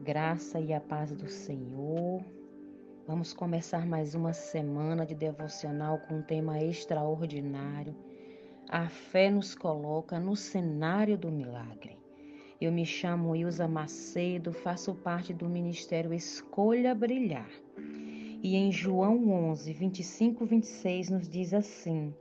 [0.00, 2.24] graça e a paz do Senhor.
[3.06, 7.94] Vamos começar mais uma semana de devocional com um tema extraordinário.
[8.66, 11.98] A fé nos coloca no cenário do milagre.
[12.58, 17.50] Eu me chamo Ilza Macedo, faço parte do ministério Escolha Brilhar.
[18.42, 22.14] E em João 11, 25, 26 nos diz assim: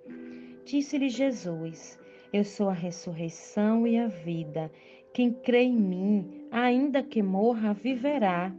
[0.66, 1.98] Disse-lhe Jesus:
[2.34, 4.70] Eu sou a ressurreição e a vida.
[5.14, 8.54] Quem crê em mim, ainda que morra, viverá.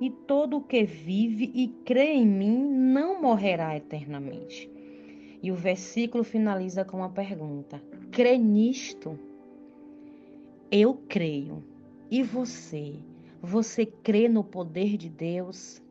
[0.00, 4.68] E todo o que vive e crê em mim não morrerá eternamente.
[5.42, 9.18] E o versículo finaliza com uma pergunta: crê nisto?
[10.70, 11.62] Eu creio.
[12.10, 12.94] E você?
[13.40, 15.82] Você crê no poder de Deus?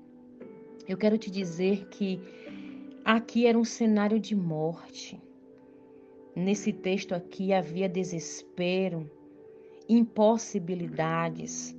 [0.88, 2.20] Eu quero te dizer que
[3.04, 5.22] aqui era um cenário de morte.
[6.36, 9.10] Nesse texto aqui havia desespero,
[9.88, 11.76] impossibilidades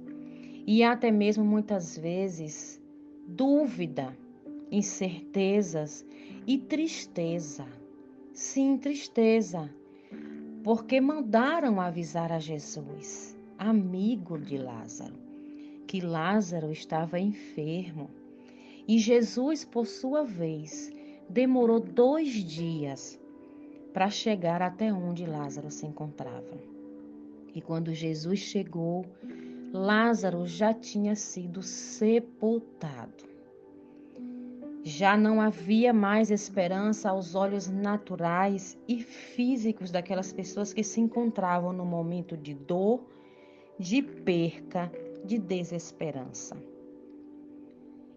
[0.66, 2.80] e até mesmo muitas vezes
[3.26, 4.16] dúvida,
[4.70, 6.06] incertezas
[6.46, 7.66] e tristeza.
[8.32, 9.68] Sim, tristeza,
[10.62, 15.14] porque mandaram avisar a Jesus, amigo de Lázaro,
[15.86, 18.08] que Lázaro estava enfermo.
[18.88, 20.92] E Jesus, por sua vez,
[21.28, 23.20] demorou dois dias
[23.92, 26.81] para chegar até onde Lázaro se encontrava.
[27.54, 29.04] E quando Jesus chegou,
[29.72, 33.32] Lázaro já tinha sido sepultado.
[34.82, 41.72] Já não havia mais esperança aos olhos naturais e físicos daquelas pessoas que se encontravam
[41.72, 43.00] no momento de dor,
[43.78, 44.90] de perca,
[45.24, 46.56] de desesperança.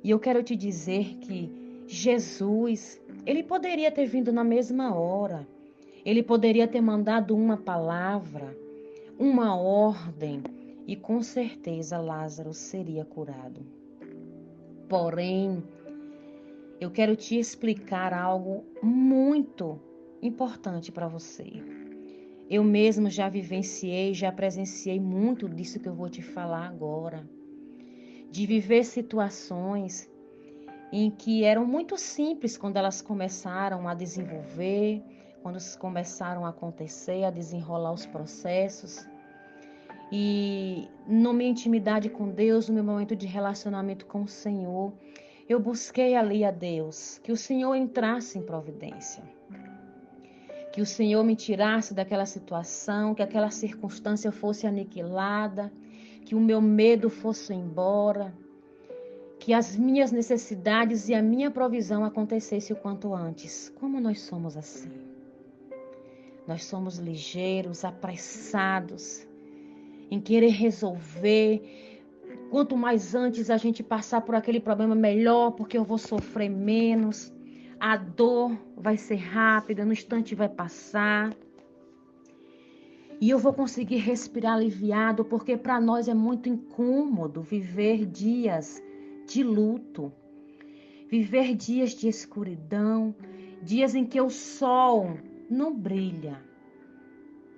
[0.04, 1.52] E eu quero te dizer que
[1.88, 5.48] Jesus, ele poderia ter vindo na mesma hora,
[6.04, 8.56] ele poderia ter mandado uma palavra,
[9.18, 10.44] uma ordem
[10.86, 13.66] e com certeza Lázaro seria curado.
[14.88, 15.64] Porém,
[16.80, 19.80] eu quero te explicar algo muito
[20.22, 21.46] importante para você.
[22.50, 27.28] Eu mesmo já vivenciei, já presenciei muito disso que eu vou te falar agora.
[28.30, 30.10] De viver situações
[30.92, 35.02] em que eram muito simples quando elas começaram a desenvolver,
[35.46, 39.08] quando começaram a acontecer, a desenrolar os processos.
[40.12, 44.92] E na minha intimidade com Deus, no meu momento de relacionamento com o Senhor,
[45.48, 49.24] eu busquei ali a Deus, que o Senhor entrasse em providência.
[50.74, 55.72] Que o Senhor me tirasse daquela situação, que aquela circunstância fosse aniquilada,
[56.26, 58.34] que o meu medo fosse embora,
[59.40, 63.72] que as minhas necessidades e a minha provisão acontecesse o quanto antes.
[63.80, 65.05] Como nós somos assim?
[66.48, 69.28] Nós somos ligeiros, apressados
[70.12, 71.94] em querer resolver.
[72.52, 77.34] Quanto mais antes a gente passar por aquele problema, melhor, porque eu vou sofrer menos.
[77.80, 81.36] A dor vai ser rápida, no instante vai passar.
[83.20, 88.82] E eu vou conseguir respirar aliviado, porque para nós é muito incômodo viver dias
[89.26, 90.12] de luto,
[91.10, 93.16] viver dias de escuridão,
[93.64, 95.18] dias em que o sol
[95.50, 96.42] não brilha,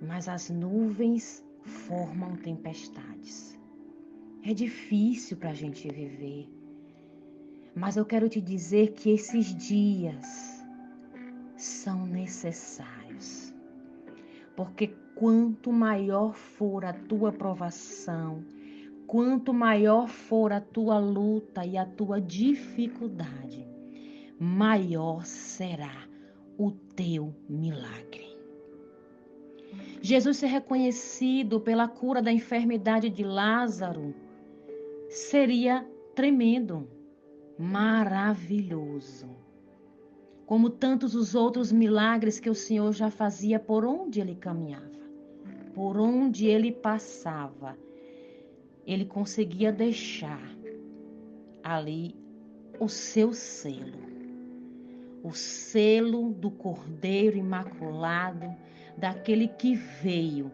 [0.00, 3.58] mas as nuvens formam tempestades.
[4.42, 6.48] É difícil para a gente viver,
[7.74, 10.64] mas eu quero te dizer que esses dias
[11.56, 13.54] são necessários,
[14.54, 18.44] porque quanto maior for a tua provação,
[19.06, 23.66] quanto maior for a tua luta e a tua dificuldade,
[24.38, 26.07] maior será
[26.58, 28.36] o teu milagre.
[30.02, 34.12] Jesus ser reconhecido pela cura da enfermidade de Lázaro
[35.08, 36.88] seria tremendo,
[37.56, 39.28] maravilhoso.
[40.44, 44.88] Como tantos os outros milagres que o Senhor já fazia por onde ele caminhava,
[45.74, 47.78] por onde ele passava,
[48.84, 50.42] ele conseguia deixar
[51.62, 52.16] ali
[52.80, 54.17] o seu selo
[55.22, 58.54] o selo do Cordeiro Imaculado,
[58.96, 60.50] daquele que veio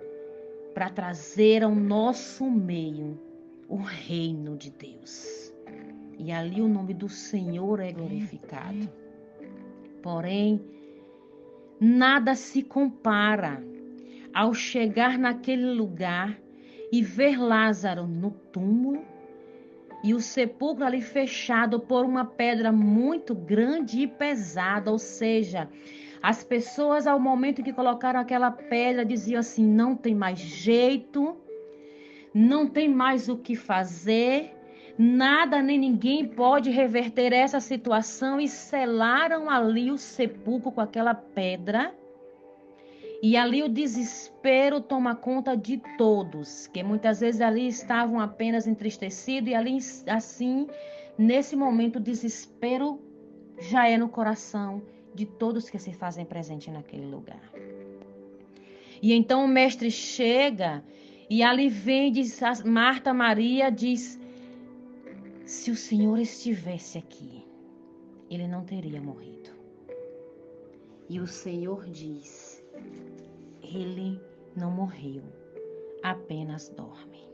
[0.74, 3.18] para trazer ao nosso meio
[3.68, 5.52] o reino de Deus.
[6.18, 8.88] E ali o nome do Senhor é glorificado.
[10.02, 10.60] Porém,
[11.80, 13.62] nada se compara
[14.32, 16.38] ao chegar naquele lugar
[16.92, 19.02] e ver Lázaro no túmulo
[20.04, 25.68] e o sepulcro ali fechado por uma pedra muito grande e pesada, ou seja,
[26.22, 31.36] as pessoas ao momento que colocaram aquela pedra diziam assim: não tem mais jeito,
[32.34, 34.54] não tem mais o que fazer,
[34.96, 41.92] Nada nem ninguém pode reverter essa situação e selaram ali o sepulcro com aquela pedra.
[43.26, 49.48] E ali o desespero toma conta de todos, que muitas vezes ali estavam apenas entristecidos
[49.48, 50.66] e ali assim,
[51.16, 53.00] nesse momento o desespero
[53.58, 54.82] já é no coração
[55.14, 57.40] de todos que se fazem presente naquele lugar.
[59.00, 60.84] E então o mestre chega
[61.30, 64.20] e ali vem diz Marta Maria diz
[65.46, 67.42] se o Senhor estivesse aqui,
[68.28, 69.48] ele não teria morrido.
[71.08, 72.53] E o Senhor diz:
[73.62, 74.20] Ele
[74.56, 75.22] não morreu,
[76.02, 77.33] apenas dorme.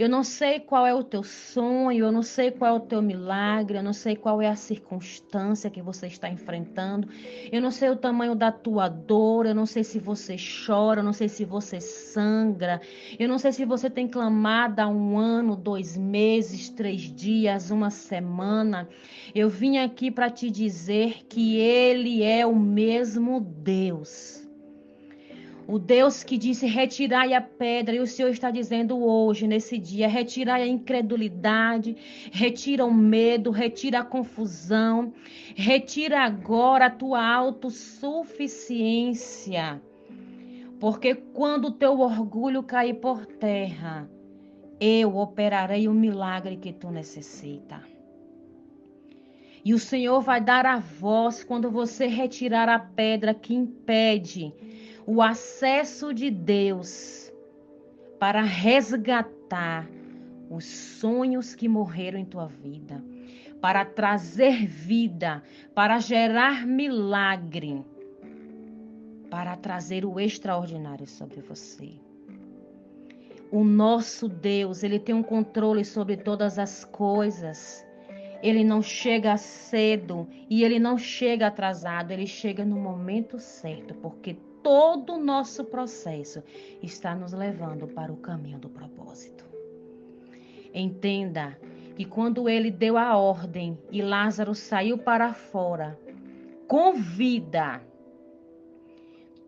[0.00, 3.02] Eu não sei qual é o teu sonho, eu não sei qual é o teu
[3.02, 7.06] milagre, eu não sei qual é a circunstância que você está enfrentando,
[7.52, 11.04] eu não sei o tamanho da tua dor, eu não sei se você chora, eu
[11.04, 12.80] não sei se você sangra,
[13.18, 17.90] eu não sei se você tem clamado há um ano, dois meses, três dias, uma
[17.90, 18.88] semana.
[19.34, 24.39] Eu vim aqui para te dizer que Ele é o mesmo Deus
[25.70, 30.08] o Deus que disse: retirai a pedra, e o Senhor está dizendo hoje, nesse dia:
[30.08, 31.96] retirai a incredulidade,
[32.32, 35.14] retira o medo, retira a confusão,
[35.54, 39.80] retira agora a tua autossuficiência.
[40.80, 44.10] Porque quando o teu orgulho cair por terra,
[44.80, 47.80] eu operarei o milagre que tu necessita.
[49.64, 54.52] E o Senhor vai dar a voz quando você retirar a pedra que impede
[55.12, 57.32] o acesso de Deus
[58.20, 59.90] para resgatar
[60.48, 63.02] os sonhos que morreram em tua vida,
[63.60, 65.42] para trazer vida,
[65.74, 67.84] para gerar milagre,
[69.28, 71.90] para trazer o extraordinário sobre você.
[73.50, 77.84] O nosso Deus, ele tem um controle sobre todas as coisas.
[78.44, 84.36] Ele não chega cedo e ele não chega atrasado, ele chega no momento certo, porque
[84.62, 86.42] todo o nosso processo
[86.82, 89.44] está nos levando para o caminho do propósito.
[90.72, 91.58] Entenda
[91.96, 95.98] que quando ele deu a ordem e Lázaro saiu para fora,
[96.66, 97.82] com vida,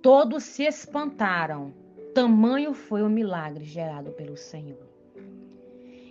[0.02, 1.72] todos se espantaram.
[2.14, 4.86] Tamanho foi o milagre gerado pelo Senhor.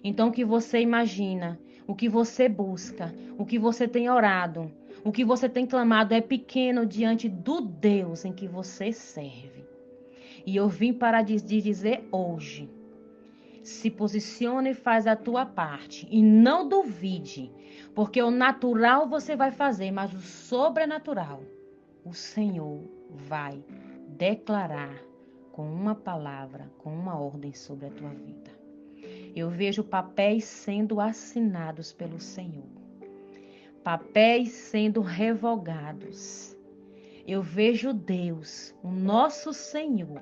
[0.03, 4.71] Então, o que você imagina, o que você busca, o que você tem orado,
[5.03, 9.65] o que você tem clamado é pequeno diante do Deus em que você serve.
[10.45, 12.69] E eu vim para dizer hoje:
[13.63, 16.07] se posicione e faz a tua parte.
[16.09, 17.51] E não duvide,
[17.93, 21.41] porque o natural você vai fazer, mas o sobrenatural
[22.03, 23.63] o Senhor vai
[24.07, 24.95] declarar
[25.51, 28.60] com uma palavra, com uma ordem sobre a tua vida.
[29.35, 32.81] Eu vejo papéis sendo assinados pelo Senhor
[33.83, 36.55] papéis sendo revogados.
[37.27, 40.21] Eu vejo Deus, o nosso Senhor,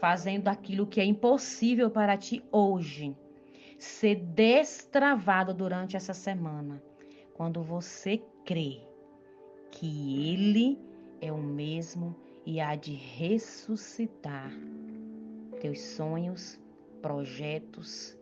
[0.00, 3.16] fazendo aquilo que é impossível para ti hoje,
[3.78, 6.82] ser destravado durante essa semana,
[7.34, 8.80] quando você crê
[9.70, 10.78] que Ele
[11.20, 14.50] é o mesmo e há de ressuscitar
[15.60, 16.58] teus sonhos,
[17.02, 18.16] projetos,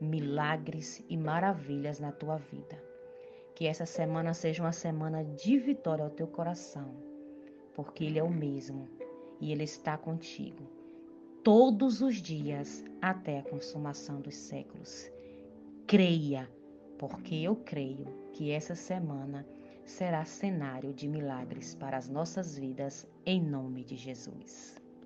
[0.00, 2.82] milagres e maravilhas na tua vida.
[3.54, 6.94] Que essa semana seja uma semana de vitória ao teu coração,
[7.74, 8.88] porque Ele é o mesmo
[9.40, 10.78] e Ele está contigo
[11.42, 15.10] todos os dias até a consumação dos séculos.
[15.86, 16.46] Creia,
[16.98, 19.46] porque eu creio que essa semana
[19.84, 24.76] será cenário de milagres para as nossas vidas, em nome de Jesus.